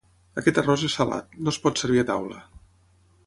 [0.41, 2.43] Aquest arròs és salat: no es pot servir a taula.